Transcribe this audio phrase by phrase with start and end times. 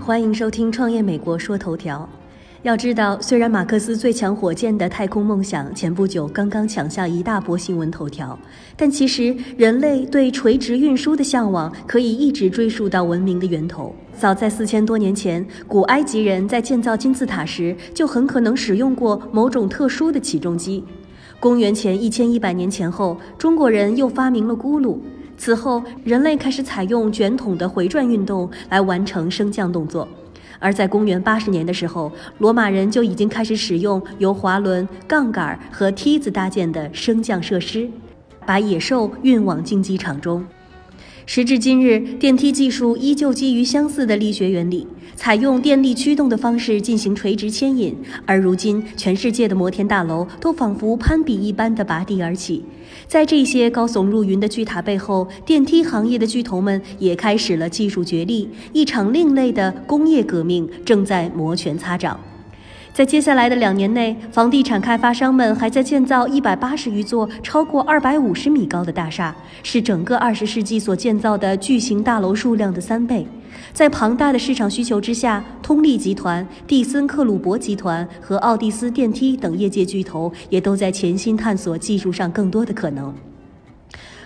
[0.00, 2.08] 欢迎收听《创业美国说头条》。
[2.62, 8.38] 要知道，虽然马克思最强火箭的太空梦想前不久刚刚抢下一大波新闻头条，
[8.76, 13.94] 但其实人类对垂直运输的向往可以一直追溯到文明的源头。
[14.16, 20.82] 早在四千多年前，古埃及人在建造金字塔时就很可能使用过某种特殊的起重机。
[21.38, 24.98] 公元前一千一百年前后，中国人又发明了轱辘。
[25.36, 30.08] 此后，人类开始采用卷筒的回转运动来完成升降动作。
[30.58, 37.86] 而在公元八十年的时候，罗马人就已经开始使用由滑轮、杠杆和梯子搭建的升降设施，
[38.46, 40.42] 把野兽运往竞技场中。
[41.28, 44.86] 时至今日，电梯技术依旧基于相似的力学原理，
[45.16, 47.96] 采用电力驱动的方式进行垂直牵引。
[48.24, 52.62] 而如今，全世界的摩天大楼都仿佛攀比一般的拔地而起。
[53.08, 62.20] 在这些高耸入云的巨塔背后，电梯行业的巨头们也开始了技术角力，一场另类的工业革命正在摩拳擦掌。
[62.96, 73.26] 在接下来的两年内，房地产开发商们还在建造一百八十余座超过二百五十米高的大厦，是整个二十世纪所建造的巨型大楼数量的三倍。
[73.74, 83.12] 在庞大的市场需求之下，通力集团、蒂森克虏伯集团和奥蒂斯电梯等业界巨头也都在潜心探索技术上更多的可能。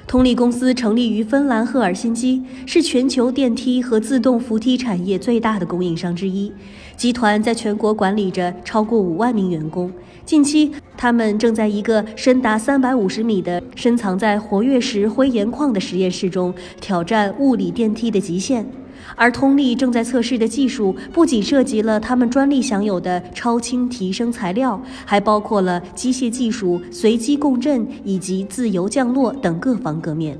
[0.07, 6.53] 通力公司成立于芬兰赫尔辛基，是全球电梯和自动扶梯产业最大的供应商之一。
[7.01, 9.91] 集团在全国管理着超过五万名员工。
[10.27, 18.71] 近期，他们正在一个深达三百五十米的、深藏在活跃石灰岩矿的实验室中挑战物理电梯的极限。
[19.17, 30.39] 而通力正在测试的技术，不仅涉及了他们专利享有的超轻提升材料，还包括了机械技术、随机共振以及自由降落等各方各面。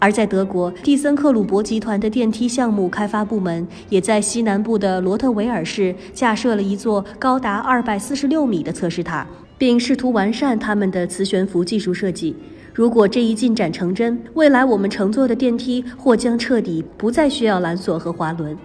[0.00, 12.36] 而在德国，蒂森克虏伯集团的电梯项目开发部门也在西南部的罗特维尔市架设了一座高达二百四十六米的测试塔，并试图完善他们的磁悬浮技术设计。
[12.72, 18.56] 如果这一进展成真，未来我们乘坐的电梯或将彻底不再需要缆索和滑轮。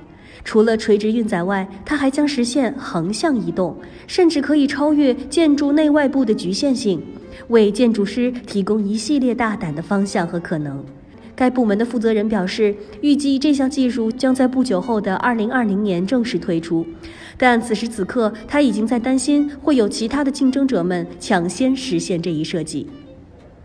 [0.46, 3.76] 除了垂直运载外，它还将实现横向移动，
[4.06, 7.02] 甚至可以超越建筑内外部的局限性，
[7.48, 10.84] 为建筑师提供一系列大胆的方向和可能。
[11.36, 16.86] 该部门的负责人表示，预计这项技术将在不久后的2020年正式推出，
[17.38, 22.88] 但此时此刻，他已经在担心会有其他的竞争者们抢先实现这一设计。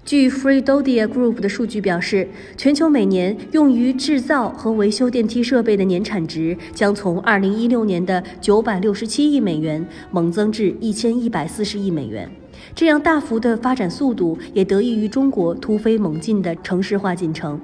[0.05, 12.31] 据 Freedodia Group 的数据表示，全球每年用于制造和维修电梯设备的年产值将从2016年的967亿美元猛增至1140亿美元。
[12.74, 17.60] 这样大幅的发展速度也得益于中国突飞猛进的城市化进程。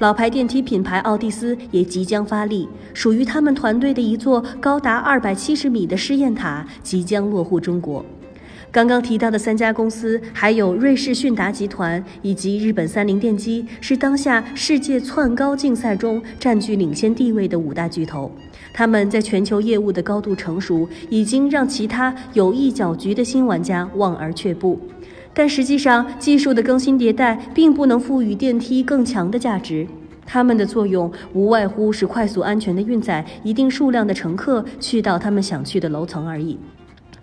[0.00, 8.04] 老牌电梯品牌奥蒂斯也即将发力，属于他们团队的一座高达二百七十米的试验塔即将落户中国。
[8.74, 18.28] 刚刚提到的三家公司，还有瑞士迅达集团以及日本三菱电机，是当下世界窜高竞赛中占据领先地位的五大巨头。
[18.72, 24.80] 他们在全球业务的高度成熟，已经让其他有意搅局的新玩家望而却步。
[25.32, 29.86] 但实际上，技术的更新迭代并不能赋予电梯更强的价值。
[30.26, 36.58] 它们的作用无外乎是快速、安全的运载一定数量的乘客去到他们想去的楼层而已。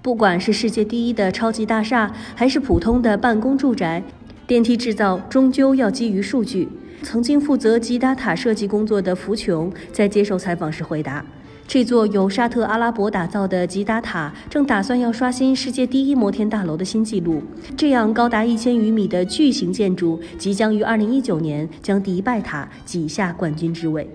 [0.02, 4.04] 不管是世界第一的超级大厦，还是普通的办公住宅，
[4.48, 6.68] 电梯制造终究要基于数据。
[7.04, 11.24] 曾经负责吉达塔设计工作的福琼在接受采访时回答
[11.68, 17.44] ：“这座由沙特阿拉伯打造的吉达塔正打算要刷新世界第一摩天大楼的新纪录。
[17.78, 24.10] 这样高达一千余米的巨型建筑，即将于二零一九年将迪拜塔挤下冠军之位。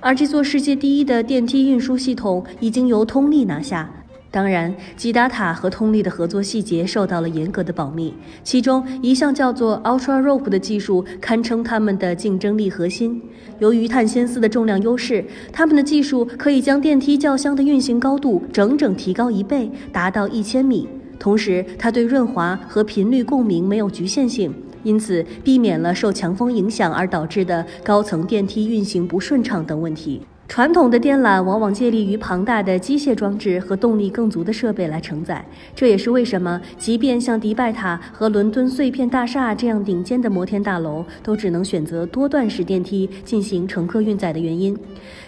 [0.00, 3.88] 而这座世界第一的电梯运输系统已经由通力拿下。”
[4.32, 8.14] 当然，吉达塔和通力的合作细节受到了严格的保密。
[8.42, 13.20] 其中一项叫做 Ultra Rope 的技术，堪称他们的竞争力核心。
[13.58, 15.22] 由于碳纤丝的重量优势，
[15.52, 20.88] 他们的技术可以将电梯轿厢的运行高度整整提高一倍，达到一千米。
[21.18, 24.52] 同时，它对润滑和频率共鸣没有局限性，
[24.82, 30.22] 因此避免了受强风影响而导致的高层电梯运行不顺畅等问题。
[30.52, 35.42] 传统的电缆往往借力于庞大的机械装置和动力更足的设备来承载，
[35.74, 44.78] 这也是为什么即便像迪拜塔和伦敦碎片大厦这样顶尖的摩天大楼，都只能选择多段式电梯进行乘客运载的原因。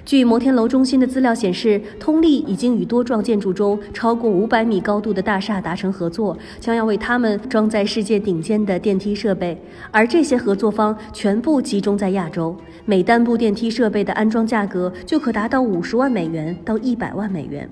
[0.05, 9.59] 据摩天楼中心的资料显示，通力已经与多幢建筑中超过五百米高度的大厦达成合作，将要为他们装载世界顶尖的电梯设备，
[9.91, 12.55] 而这些合作方全部集中在亚洲。
[12.85, 17.67] 每单部电梯设备的安装价格就可达到五十万美元到一百万美元。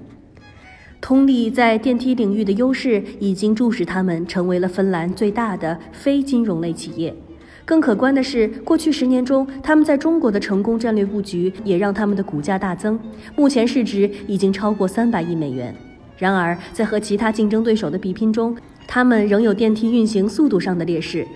[1.03, 7.15] 通力在电梯领域的优势已经促使他们成为了芬兰最大的非金融类企业。
[7.65, 12.99] 更可观的是，过去十年中，他们在中国的成功战略布局也让他们的股价大增，
[13.37, 15.75] 目前市值已经超过三百亿美元。
[16.19, 18.57] 然而，在和其他竞争对手的比拼中，
[18.87, 21.27] 他们仍有电梯运行速度上的劣势。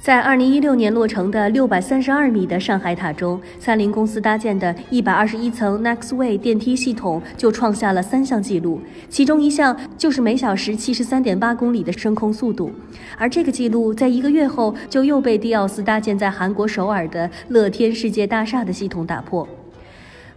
[0.00, 8.80] 在二零一六年落成的六百三十二米的上海塔中，三菱公司搭建的一百二十一层 Nextway 电梯系统就创下了三项纪录，
[9.10, 12.70] 其中一项就是每小时七十三点八公里的升空速度，
[13.18, 19.46] 而这个记录在一个月后就又被迪奥斯搭建在韩国首尔的乐天世界大厦的系统打破。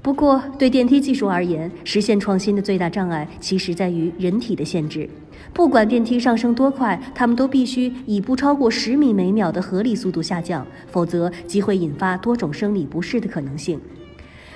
[0.01, 5.07] 不过，对电梯技术而言，实现创新的最大障碍其实在于人体的限制。
[5.53, 13.79] 不管电梯上升多快，它们都必须以不超过十米每秒的合理速度下降，否则即会引发多种生理不适的可能性。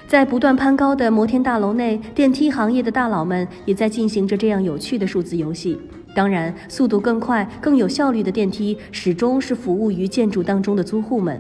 [0.07, 5.77] 在不断攀高的摩天大楼内，电梯行业的大佬们也在进行着这样有趣的数字游戏。
[6.15, 11.39] 当然，速度更快、更有效率的电梯始终是服务于建筑当中的租户们。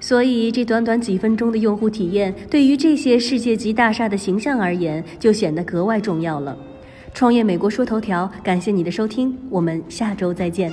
[0.00, 6.56] 所以，这短短几分钟的用户体验，对于这些世界级大厦的形象而言，就显得格外重要了。
[7.12, 10.72] 创业美国说头条，感谢你的收听，我们下周再见。